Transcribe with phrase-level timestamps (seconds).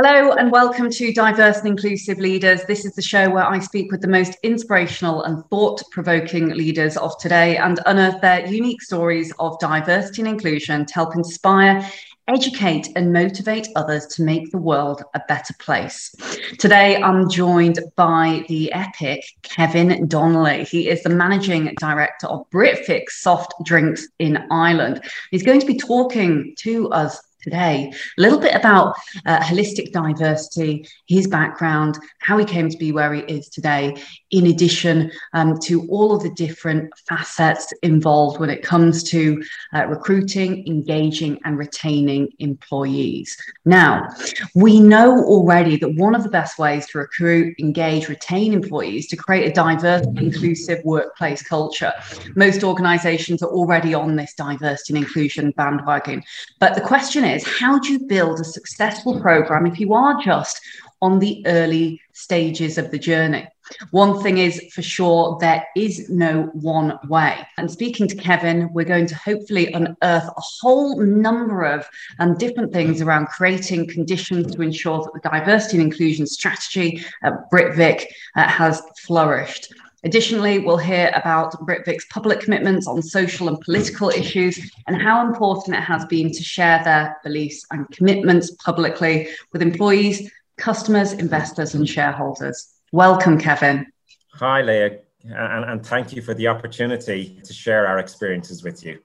[0.00, 2.62] Hello and welcome to Diverse and Inclusive Leaders.
[2.68, 6.96] This is the show where I speak with the most inspirational and thought provoking leaders
[6.96, 11.84] of today and unearth their unique stories of diversity and inclusion to help inspire,
[12.28, 16.14] educate, and motivate others to make the world a better place.
[16.60, 20.62] Today, I'm joined by the epic Kevin Donnelly.
[20.62, 25.02] He is the managing director of Britvic Soft Drinks in Ireland.
[25.32, 27.90] He's going to be talking to us today.
[28.18, 28.94] A little bit about
[29.24, 33.96] uh, holistic diversity, his background, how he came to be where he is today,
[34.30, 39.42] in addition um, to all of the different facets involved when it comes to
[39.74, 43.36] uh, recruiting, engaging, and retaining employees.
[43.64, 44.08] Now,
[44.54, 49.16] we know already that one of the best ways to recruit, engage, retain employees to
[49.16, 51.92] create a diverse, inclusive workplace culture.
[52.34, 56.22] Most organizations are already on this diversity and inclusion bandwagon.
[56.58, 60.60] But the question is, how do you build a successful program if you are just
[61.00, 63.46] on the early stages of the journey?
[63.90, 67.46] One thing is for sure, there is no one way.
[67.58, 71.86] And speaking to Kevin, we're going to hopefully unearth a whole number of
[72.18, 77.50] um, different things around creating conditions to ensure that the diversity and inclusion strategy at
[77.52, 79.72] Britvic uh, has flourished.
[80.04, 85.76] Additionally, we'll hear about Britvic's public commitments on social and political issues and how important
[85.76, 91.88] it has been to share their beliefs and commitments publicly with employees, customers, investors, and
[91.88, 92.68] shareholders.
[92.92, 93.86] Welcome, Kevin.
[94.34, 99.00] Hi, Leah, and, and thank you for the opportunity to share our experiences with you.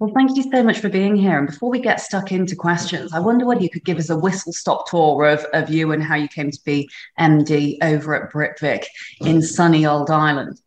[0.00, 1.36] Well, thank you so much for being here.
[1.36, 4.16] And before we get stuck into questions, I wonder whether you could give us a
[4.16, 8.32] whistle stop tour of, of you and how you came to be MD over at
[8.32, 8.86] Britvic
[9.20, 10.58] in sunny old Ireland.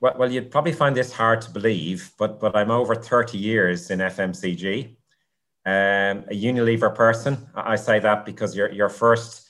[0.00, 3.90] Well, well, you'd probably find this hard to believe, but but I'm over 30 years
[3.90, 4.96] in FMCG.
[5.66, 7.36] Um, a Unilever person.
[7.54, 9.46] I say that because your your first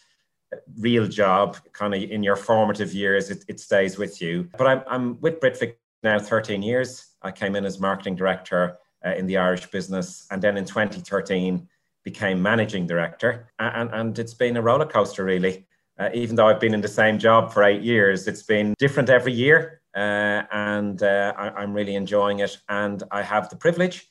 [0.77, 4.51] real job, kind of in your formative years, it, it stays with you.
[4.59, 7.07] But I'm I'm with Britvic now 13 years.
[7.23, 11.69] I came in as marketing director uh, in the Irish business, and then in 2013
[12.05, 13.51] became managing director.
[13.59, 15.67] And, and it's been a roller coaster, really.
[15.99, 19.11] Uh, even though I've been in the same job for eight years, it's been different
[19.11, 22.57] every year, uh, and uh, I, am really enjoying it.
[22.69, 24.09] And I have the privilege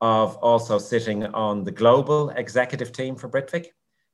[0.00, 3.66] of also sitting on the global executive team for Britvic.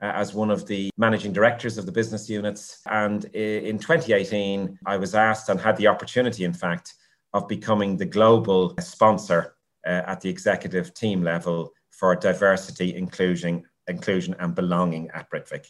[0.02, 2.80] Uh, as one of the managing directors of the business units.
[2.90, 6.94] And in 2018, I was asked and had the opportunity, in fact,
[7.32, 9.53] of becoming the global sponsor
[9.86, 15.66] uh, at the executive team level for diversity, inclusion, inclusion and belonging at Britvic.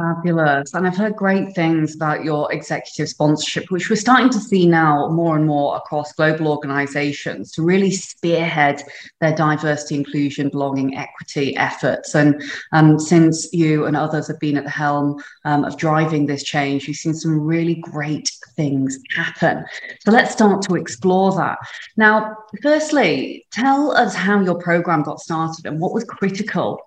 [0.00, 0.72] Fabulous.
[0.72, 5.08] And I've heard great things about your executive sponsorship, which we're starting to see now
[5.08, 8.82] more and more across global organizations to really spearhead
[9.20, 12.14] their diversity, inclusion, belonging, equity efforts.
[12.14, 16.44] And um, since you and others have been at the helm um, of driving this
[16.44, 19.66] change, you've seen some really great things happen.
[20.00, 21.58] So let's start to explore that.
[21.98, 26.80] Now, firstly, tell us how your program got started and what was critical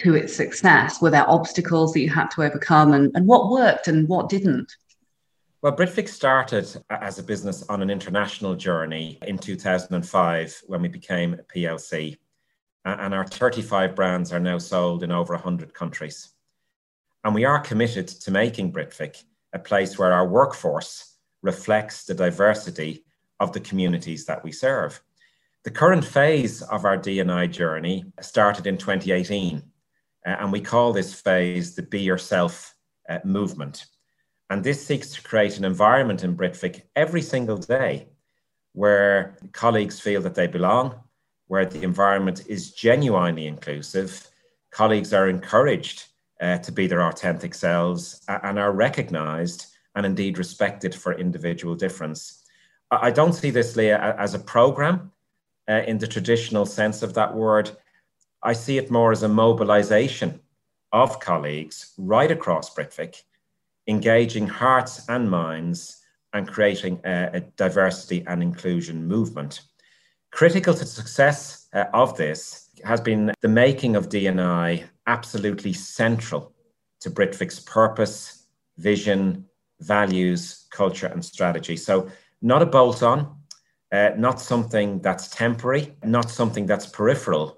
[0.00, 1.00] to its success?
[1.00, 4.72] Were there obstacles that you had to overcome and, and what worked and what didn't?
[5.62, 11.34] Well, Britvic started as a business on an international journey in 2005 when we became
[11.34, 12.18] a PLC.
[12.84, 16.28] And our 35 brands are now sold in over 100 countries.
[17.24, 23.04] And we are committed to making Britvic a place where our workforce reflects the diversity
[23.40, 25.00] of the communities that we serve.
[25.64, 29.62] The current phase of our D&I journey started in 2018
[30.26, 32.74] uh, and we call this phase the Be Yourself
[33.08, 33.86] uh, movement.
[34.50, 38.08] And this seeks to create an environment in Britvic every single day
[38.72, 40.94] where colleagues feel that they belong,
[41.46, 44.28] where the environment is genuinely inclusive.
[44.70, 46.04] Colleagues are encouraged
[46.40, 52.42] uh, to be their authentic selves and are recognized and indeed respected for individual difference.
[52.90, 55.10] I don't see this, Leah, as a program
[55.68, 57.70] uh, in the traditional sense of that word.
[58.46, 60.38] I see it more as a mobilization
[60.92, 63.22] of colleagues right across Britvic,
[63.88, 66.00] engaging hearts and minds
[66.32, 69.62] and creating a, a diversity and inclusion movement.
[70.30, 76.54] Critical to the success uh, of this has been the making of D&I absolutely central
[77.00, 78.46] to Britvic's purpose,
[78.78, 79.44] vision,
[79.80, 81.76] values, culture, and strategy.
[81.76, 82.08] So,
[82.42, 83.38] not a bolt on,
[83.90, 87.55] uh, not something that's temporary, not something that's peripheral,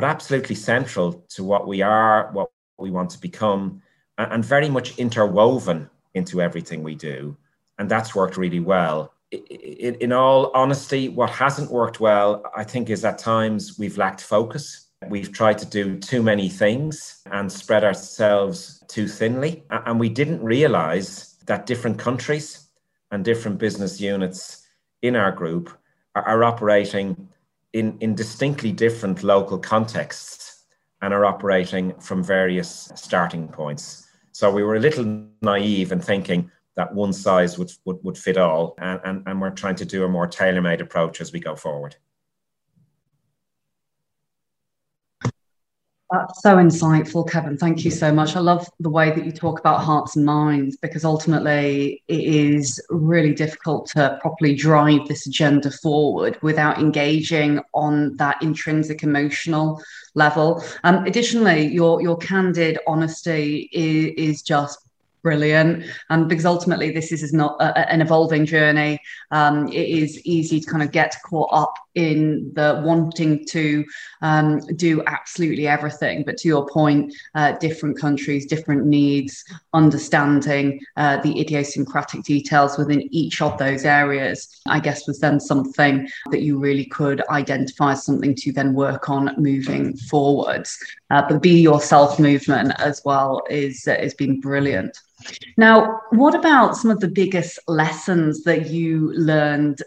[0.00, 2.48] but absolutely central to what we are, what
[2.78, 3.82] we want to become,
[4.16, 7.36] and very much interwoven into everything we do.
[7.78, 9.12] And that's worked really well.
[9.30, 14.86] In all honesty, what hasn't worked well, I think, is at times we've lacked focus.
[15.08, 19.64] we've tried to do too many things and spread ourselves too thinly.
[19.70, 22.66] And we didn't realize that different countries
[23.10, 24.66] and different business units
[25.02, 25.76] in our group
[26.14, 27.28] are, operating
[27.72, 30.64] in, in distinctly different local contexts
[31.02, 34.06] and are operating from various starting points.
[34.32, 38.36] So we were a little naive in thinking that one size would, would, would fit
[38.36, 41.40] all, and, and, and we're trying to do a more tailor made approach as we
[41.40, 41.96] go forward.
[46.10, 47.56] That's so insightful, Kevin.
[47.56, 48.34] Thank you so much.
[48.34, 52.84] I love the way that you talk about hearts and minds because ultimately it is
[52.90, 59.80] really difficult to properly drive this agenda forward without engaging on that intrinsic emotional
[60.16, 60.64] level.
[60.82, 64.80] Um, additionally, your your candid honesty is, is just
[65.22, 68.98] brilliant um, because ultimately this is, is not a, an evolving journey
[69.30, 71.74] um, it is easy to kind of get caught up
[72.08, 73.84] in the wanting to
[74.22, 79.44] um, do absolutely everything but to your point uh, different countries different needs
[79.74, 86.08] understanding uh, the idiosyncratic details within each of those areas i guess was then something
[86.30, 90.78] that you really could identify as something to then work on moving forwards.
[91.10, 94.96] Uh, but be yourself movement as well is uh, has been brilliant.
[95.56, 99.82] Now, what about some of the biggest lessons that you learned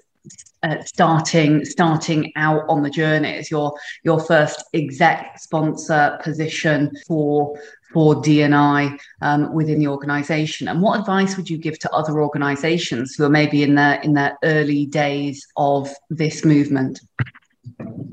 [0.63, 7.57] uh, starting starting out on the journey as your your first exec sponsor position for
[7.91, 13.13] for DNI um, within the organisation, and what advice would you give to other organisations
[13.15, 17.01] who are maybe in their in their early days of this movement?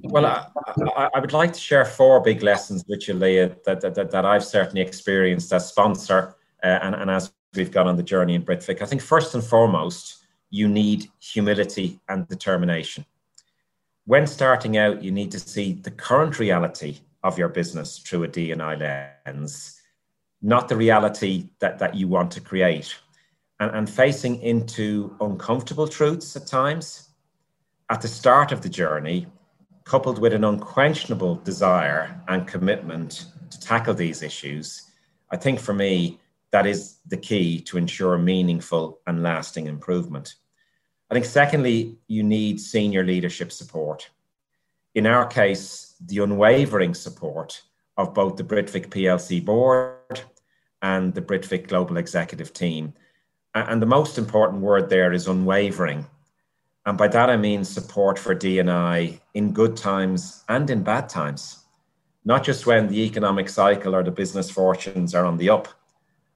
[0.02, 3.94] Well, I, I, would like to share four big lessons with you, Leah, that, that,
[3.94, 8.34] that I've certainly experienced as sponsor uh, and, and as we've gone on the journey
[8.34, 10.19] in Britvic, I think first and foremost,
[10.50, 13.04] you need humility and determination.
[14.06, 18.28] When starting out, you need to see the current reality of your business through a
[18.28, 19.80] DNI lens,
[20.42, 22.96] not the reality that, that you want to create.
[23.60, 27.10] And, and facing into uncomfortable truths at times
[27.90, 29.26] at the start of the journey,
[29.84, 34.90] coupled with an unquenchable desire and commitment to tackle these issues,
[35.30, 36.20] I think for me,
[36.52, 40.34] that is the key to ensure meaningful and lasting improvement.
[41.10, 44.08] I think, secondly, you need senior leadership support.
[44.94, 47.62] In our case, the unwavering support
[47.96, 50.22] of both the Britvic PLC board
[50.82, 52.94] and the Britvic Global Executive Team.
[53.54, 56.06] And the most important word there is unwavering.
[56.86, 61.64] And by that I mean support for DNI in good times and in bad times,
[62.24, 65.68] not just when the economic cycle or the business fortunes are on the up,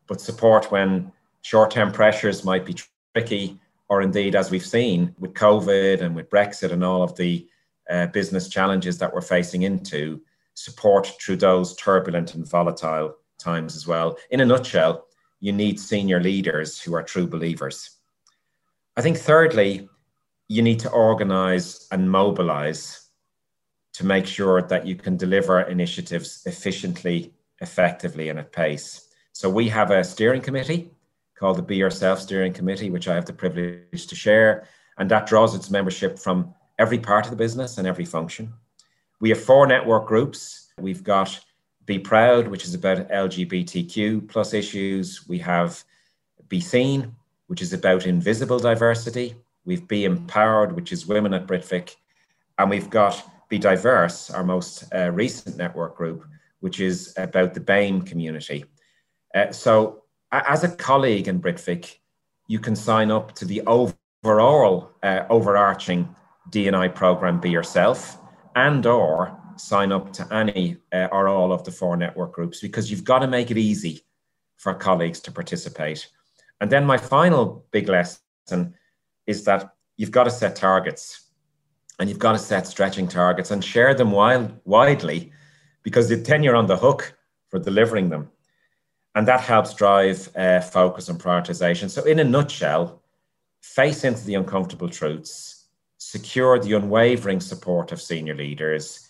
[0.06, 1.12] but support when
[1.43, 2.76] short term pressures might be
[3.15, 7.47] tricky, or indeed, as we've seen with COVID and with Brexit and all of the
[7.91, 10.21] uh, business challenges that we're facing into,
[10.55, 14.17] support through those turbulent and volatile times as well.
[14.31, 15.07] In a nutshell,
[15.41, 17.99] you need senior leaders who are true believers.
[18.97, 19.89] I think, thirdly,
[20.49, 23.11] you need to organize and mobilize
[23.95, 29.09] to make sure that you can deliver initiatives efficiently, effectively, and at pace.
[29.33, 30.94] So we have a steering committee
[31.44, 34.67] called the Be Yourself Steering Committee, which I have the privilege to share.
[34.96, 38.54] And that draws its membership from every part of the business and every function.
[39.21, 40.73] We have four network groups.
[40.80, 41.38] We've got
[41.85, 45.28] Be Proud, which is about LGBTQ plus issues.
[45.28, 45.85] We have
[46.49, 47.14] Be Seen,
[47.49, 49.35] which is about invisible diversity.
[49.66, 51.95] We've Be Empowered, which is women at Britvic.
[52.57, 56.25] And we've got Be Diverse, our most uh, recent network group,
[56.61, 58.64] which is about the BAME community.
[59.35, 60.03] Uh, so,
[60.47, 61.99] as a colleague in Britvic,
[62.49, 66.14] you can sign up to the overall uh, overarching
[66.50, 68.19] DNI program Be Yourself,
[68.57, 72.91] and or sign up to any uh, or all of the four network groups because
[72.91, 74.05] you've got to make it easy
[74.57, 76.09] for colleagues to participate.
[76.61, 78.75] And then my final big lesson
[79.26, 81.31] is that you've got to set targets
[81.99, 85.33] and you've got to set stretching targets and share them wild, widely
[85.83, 87.17] because then you're on the hook
[87.50, 88.31] for delivering them
[89.14, 91.88] and that helps drive uh, focus and prioritization.
[91.88, 93.02] So, in a nutshell,
[93.62, 95.66] face into the uncomfortable truths,
[95.99, 99.09] secure the unwavering support of senior leaders,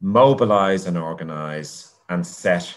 [0.00, 2.74] mobilize and organize, and set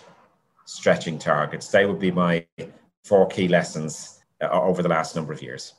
[0.65, 1.67] stretching targets.
[1.67, 2.45] They would be my
[3.03, 5.73] four key lessons uh, over the last number of years.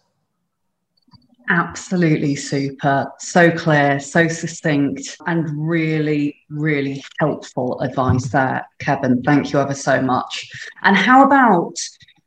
[1.50, 3.10] Absolutely super.
[3.18, 9.20] So clear, so succinct, and really, really helpful advice there, Kevin.
[9.24, 10.48] Thank you ever so much.
[10.82, 11.74] And how about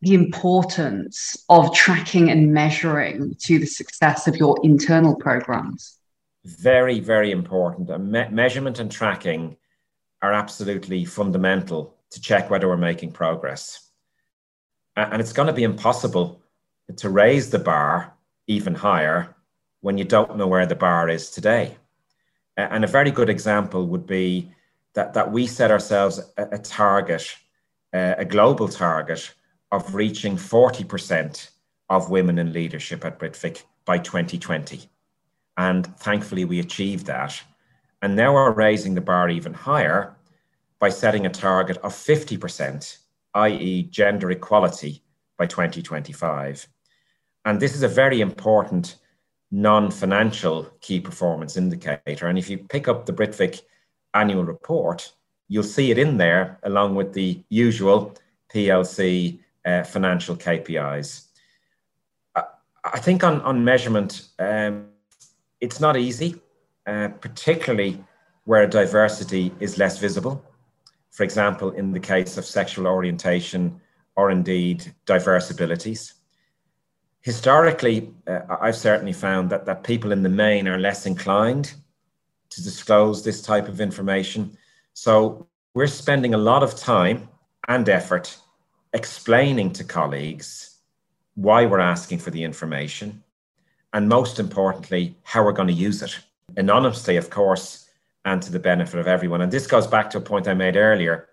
[0.01, 5.97] the importance of tracking and measuring to the success of your internal programs?
[6.43, 7.97] Very, very important.
[8.01, 9.55] Me- measurement and tracking
[10.21, 13.89] are absolutely fundamental to check whether we're making progress.
[14.97, 16.41] And it's going to be impossible
[16.97, 18.13] to raise the bar
[18.47, 19.35] even higher
[19.81, 21.77] when you don't know where the bar is today.
[22.55, 24.51] And a very good example would be
[24.93, 27.35] that, that we set ourselves a, a target,
[27.93, 29.33] uh, a global target
[29.71, 31.49] of reaching 40%
[31.89, 34.83] of women in leadership at Britvic by 2020.
[35.57, 37.41] And thankfully, we achieved that.
[38.01, 40.15] And now we're raising the bar even higher
[40.79, 42.97] by setting a target of 50%,
[43.35, 45.01] i.e., gender equality
[45.37, 46.67] by 2025.
[47.45, 48.97] And this is a very important
[49.51, 52.27] non financial key performance indicator.
[52.27, 53.61] And if you pick up the Britvic
[54.13, 55.13] annual report,
[55.47, 58.15] you'll see it in there along with the usual
[58.53, 61.27] PLC uh, financial KPIs.
[62.35, 62.43] I,
[62.83, 64.87] I, think on, on measurement, um,
[65.61, 66.41] it's not easy,
[66.87, 68.03] uh, particularly
[68.45, 70.43] where diversity is less visible.
[71.11, 73.79] For example, in the case of sexual orientation
[74.15, 76.13] or indeed diverse abilities.
[77.23, 81.73] Historically, uh, I've certainly found that, that people in the main are less inclined
[82.49, 84.57] to disclose this type of information.
[84.93, 87.29] So we're spending a lot of time
[87.69, 88.37] and effort
[88.93, 90.79] explaining to colleagues
[91.35, 93.23] why we're asking for the information
[93.93, 96.19] and most importantly, how we're going to use it
[96.57, 97.89] anonymously, of course,
[98.25, 99.41] and to the benefit of everyone.
[99.41, 101.29] And this goes back to a point I made earlier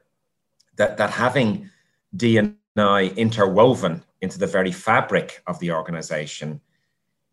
[0.76, 1.68] that, that having
[2.77, 6.61] D&I interwoven into the very fabric of the organization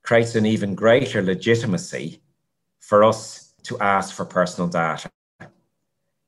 [0.03, 2.21] creates an even greater legitimacy
[2.79, 5.09] for us to ask for personal data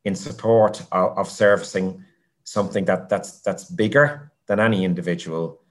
[0.05, 2.03] in support of, of servicing
[2.43, 5.61] something that, that's, that's bigger than any individual,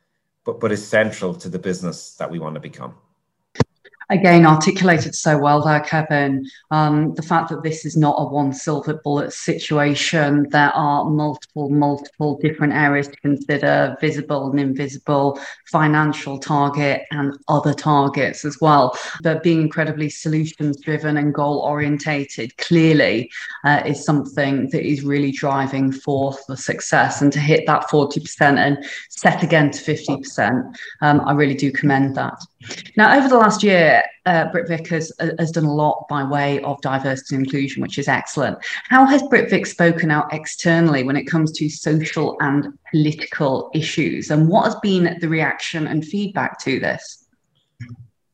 [0.44, 2.94] but, but is central to the business that we want to become
[4.10, 6.48] again articulated so well there, Kevin.
[6.70, 11.68] Um, the fact that this is not a one silver bullet situation, there are multiple,
[11.68, 18.96] multiple different areas to consider visible and invisible, financial target, and other targets as well.
[19.22, 23.30] But being incredibly solutions driven and goal orientated clearly
[23.64, 27.20] uh, is something that is really driving forth the success.
[27.20, 32.14] And to hit that 40% and set again to 50%, um, I really do commend
[32.16, 32.38] that.
[32.96, 36.80] Now, over the last year, uh, Britvic has, has done a lot by way of
[36.80, 38.58] diversity and inclusion, which is excellent.
[38.88, 44.30] How has Britvic spoken out externally when it comes to social and political issues?
[44.30, 47.26] And what has been the reaction and feedback to this?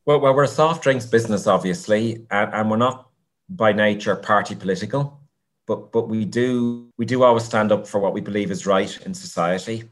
[0.05, 3.09] Well, well we're a soft drinks business, obviously, and, and we're not
[3.47, 5.19] by nature party political,
[5.67, 8.99] but but we do we do always stand up for what we believe is right
[9.05, 9.83] in society.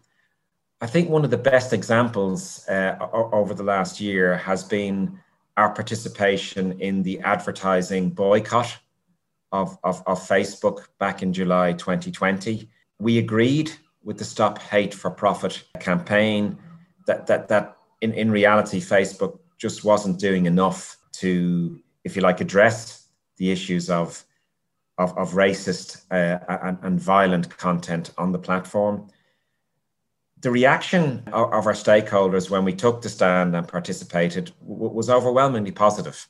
[0.84, 5.18] I think one of the best examples uh, over the last year has been
[5.56, 8.78] our participation in the advertising boycott
[9.54, 12.68] of, of, of, Facebook back in July 2020.
[13.00, 13.72] We agreed
[14.04, 16.58] with the Stop Hate for Profit campaign
[17.08, 22.42] that, that, that in, in reality, Facebook just wasn't doing enough to, if you like,
[22.42, 24.26] address the issues of,
[24.98, 29.08] of, of racist uh, and, and violent content on the platform
[30.44, 36.28] the reaction of, our stakeholders when we took the stand and participated was overwhelmingly positive.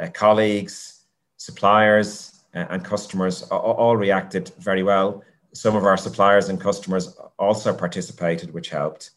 [0.00, 1.04] Uh, colleagues,
[1.36, 5.22] suppliers, uh, and customers all, reacted very well.
[5.52, 9.10] Some of our suppliers and customers also participated, which helped.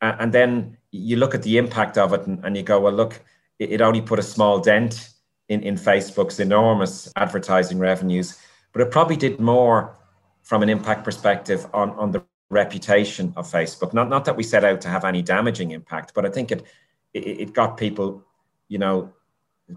[0.00, 3.20] And then you look at the impact of it and, you go, well, look,
[3.58, 5.10] it, it only put a small dent
[5.50, 8.38] in, in Facebook's enormous advertising revenues,
[8.72, 9.96] but it probably did more
[10.42, 13.92] from an impact perspective on, on the reputation of Facebook.
[13.92, 16.64] Not not that we set out to have any damaging impact, but I think it
[17.14, 18.24] it, it got people,
[18.68, 19.12] you know,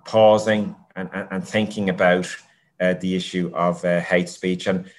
[0.05, 2.27] pausing and, and, and thinking about
[2.79, 4.89] uh, the issue of uh, hate speech and,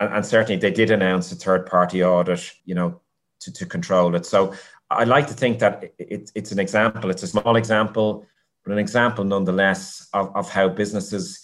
[0.00, 3.00] and, and certainly they did announce a third party audit, you know,
[3.40, 4.26] to, to control it.
[4.26, 4.54] So
[4.90, 7.10] I like to think that it, it's an example.
[7.10, 8.26] It's a small example,
[8.64, 11.40] but an example nonetheless of, of how businesses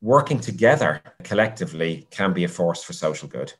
[0.00, 3.52] working together collectively can be a force for social good.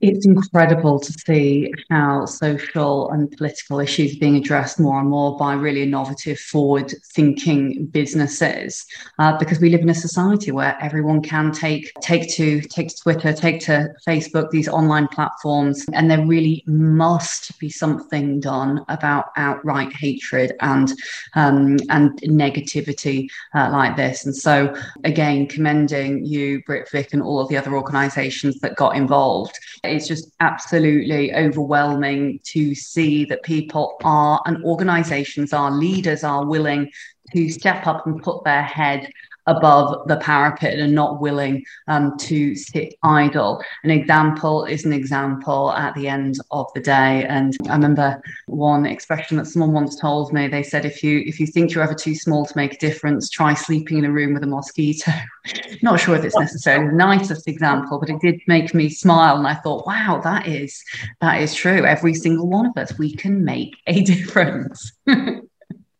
[0.00, 5.36] It's incredible to see how social and political issues are being addressed more and more
[5.36, 8.86] by really innovative, forward thinking businesses.
[9.18, 12.96] Uh, because we live in a society where everyone can take take to take to
[12.96, 19.26] Twitter, take to Facebook, these online platforms, and there really must be something done about
[19.36, 20.92] outright hatred and
[21.34, 24.24] um, and negativity uh, like this.
[24.24, 29.58] And so, again, commending you, Britvic, and all of the other organisations that got involved
[29.88, 36.90] it's just absolutely overwhelming to see that people are and organizations are leaders are willing
[37.34, 39.10] to step up and put their head
[39.48, 43.62] above the parapet and not willing um, to sit idle.
[43.82, 47.24] An example is an example at the end of the day.
[47.24, 50.46] And I remember one expression that someone once told me.
[50.46, 53.30] They said, "If you if you think you're ever too small to make a difference,
[53.30, 55.12] try sleeping in a room with a mosquito."
[55.82, 59.46] not sure if it's necessarily the nicest example, but it did make me smile, and
[59.46, 60.84] I thought, "Wow, that is
[61.20, 61.84] that is true.
[61.86, 64.92] Every single one of us, we can make a difference."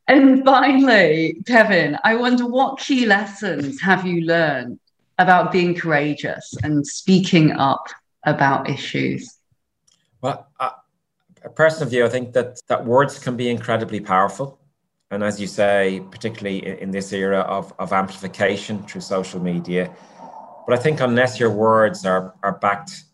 [0.08, 4.80] And finally, Kevin, I wonder what key lessons have you learned
[5.18, 7.88] about being courageous and speaking up
[8.24, 9.38] about issues?
[10.22, 14.58] Well, a personal view, I think that, that words can be incredibly powerful.
[15.10, 19.94] And as you say, particularly in, in this era of, of amplification through social media,
[20.66, 23.04] but I think unless your words are, are backed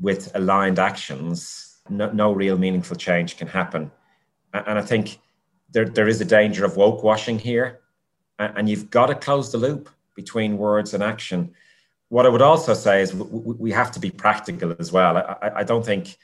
[0.00, 3.90] with aligned actions, no, no real meaningful change can happen.
[4.52, 5.18] And I think
[5.70, 7.80] there, there is a danger of woke washing here,
[8.38, 11.52] and, you've got to close the loop between words and action.
[12.08, 15.16] What I would also say is we, have to be practical as well.
[15.16, 16.16] I, I don't think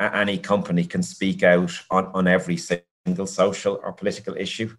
[0.00, 4.74] any company can speak out on, on every single social or political issue.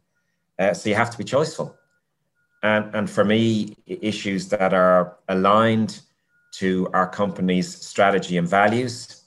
[0.58, 1.76] Uh, so you have to be choiceful.
[2.64, 6.02] And, and for me, issues that are aligned
[6.54, 9.24] to our company's strategy and values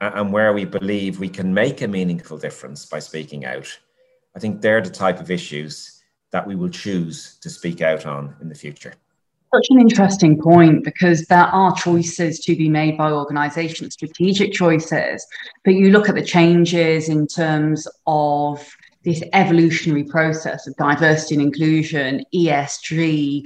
[0.00, 3.78] and where we believe we can make a meaningful difference by speaking out
[4.34, 8.36] I think they're the type of issues that we will choose to speak out on
[8.40, 8.94] in the future.
[9.52, 15.26] Such an interesting point because there are choices to be made by organizations, strategic choices.
[15.64, 18.64] But you look at the changes in terms of
[19.02, 23.44] this evolutionary process of diversity and inclusion, ESG,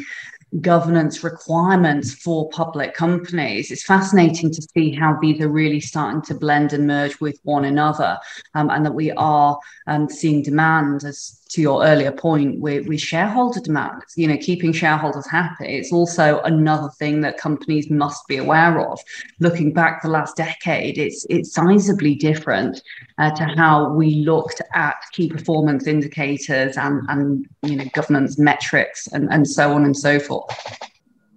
[0.60, 3.70] governance requirements for public companies.
[3.70, 7.64] It's fascinating to see how these are really starting to blend and merge with one
[7.64, 8.18] another,
[8.54, 13.00] um, and that we are um, seeing demand as to your earlier point with, with
[13.00, 15.76] shareholder demand, you know, keeping shareholders happy.
[15.76, 19.00] It's also another thing that companies must be aware of.
[19.38, 22.82] Looking back the last decade, it's it's sizably different
[23.18, 29.06] uh, to how we looked at key performance indicators and and you know governance metrics
[29.08, 30.43] and, and so on and so forth.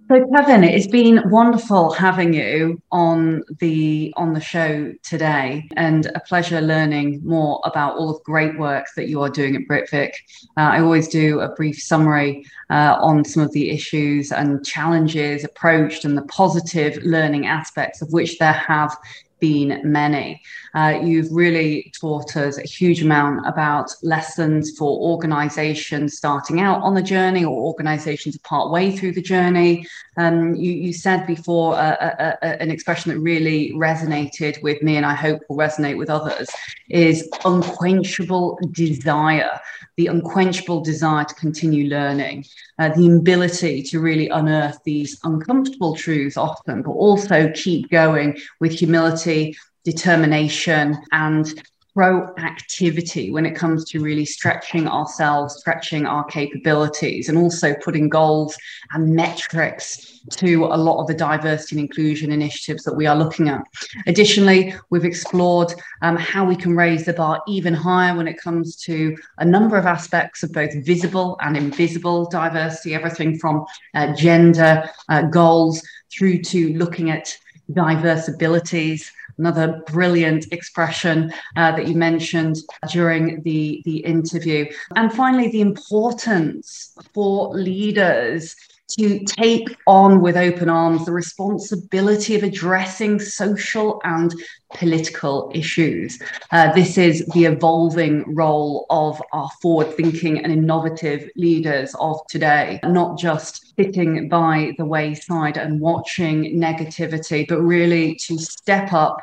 [0.10, 6.22] So Kevin, it's been wonderful having you on the on the show today, and a
[6.22, 10.12] pleasure learning more about all the great work that you are doing at Britvic.
[10.56, 15.44] Uh, I always do a brief summary uh, on some of the issues and challenges
[15.44, 18.96] approached, and the positive learning aspects of which there have
[19.40, 20.42] been many.
[20.78, 26.94] Uh, you've really taught us a huge amount about lessons for organizations starting out on
[26.94, 29.84] the journey or organizations part way through the journey.
[30.18, 34.98] Um, you, you, said before uh, uh, uh, an expression that really resonated with me
[34.98, 36.48] and I hope will resonate with others
[36.90, 39.60] is unquenchable desire,
[39.96, 42.46] the unquenchable desire to continue learning,
[42.78, 48.74] uh, the ability to really unearth these uncomfortable truths often, but also keep going with
[48.74, 49.56] humility
[49.88, 51.64] determination and
[51.96, 58.58] proactivity when it comes to really stretching ourselves, stretching our capabilities, and also putting goals
[58.92, 63.48] and metrics to a lot of the diversity and inclusion initiatives that we are looking
[63.48, 63.62] at.
[64.08, 68.76] Additionally, we've explored um, how we can raise the bar even higher when it comes
[68.76, 74.84] to a number of aspects of both visible and invisible diversity, everything from uh, gender
[75.08, 77.36] uh, goals through to looking at
[77.74, 82.58] diverse abilities another brilliant expression uh, that you mentioned
[82.92, 84.66] during the, the interview.
[84.96, 88.56] And finally, the importance for leaders
[88.90, 94.34] to take on with open arms the responsibility of addressing social and
[94.74, 96.20] political issues.
[96.52, 102.80] Uh, this is the evolving role of our forward thinking and innovative leaders of today,
[102.84, 109.18] not just sitting by the wayside and watching negativity, but really to step up,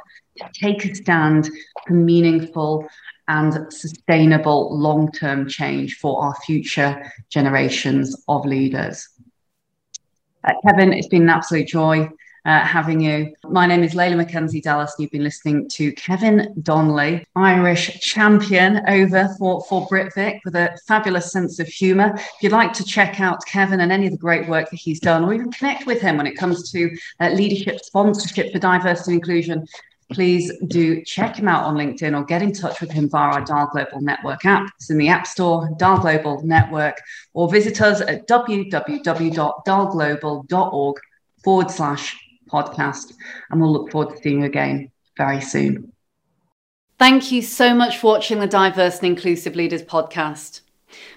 [0.53, 1.50] take a stand
[1.87, 2.87] for meaningful
[3.29, 9.09] and sustainable long term change for our future generations of leaders.
[10.45, 12.09] Uh, Kevin, it's been an absolute joy
[12.45, 13.35] uh, having you.
[13.49, 19.35] My name is Leila McKenzie-Delis, and you've been listening to Kevin Donnelly, Irish champion over
[19.39, 22.13] for, for Britvic with a fabulous sense of humour.
[22.15, 25.01] If you'd like to check out Kevin and any of the great work that he's
[25.01, 29.13] done, or even connect with him when it comes to uh, leadership sponsorship for diversity
[29.13, 29.67] and inclusion,
[30.12, 33.45] please do check him out on LinkedIn or get in touch with him via our
[33.45, 34.71] Dial Global Network app.
[34.77, 37.01] It's in the App Store, Dial Global Network,
[37.33, 40.97] or visit us at www.dialglobal.org
[41.43, 42.17] forward slash
[42.49, 43.12] podcast.
[43.51, 45.93] And we'll look forward to seeing you again very soon.
[46.99, 50.61] Thank you so much for watching the Diverse and Inclusive Leaders podcast.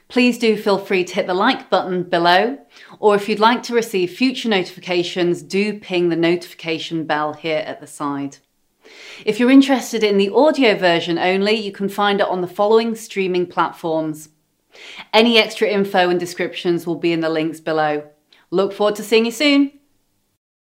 [0.08, 2.58] Please do feel free to hit the like button below,
[3.00, 7.82] or if you'd like to receive future notifications, do ping the notification bell here at
[7.82, 8.38] the side.
[9.26, 12.95] If you're interested in the audio version only, you can find it on the following
[12.95, 14.30] streaming platforms.
[15.13, 18.10] Any extra info and descriptions will be in the links below.
[18.52, 19.77] Look forward to seeing you soon.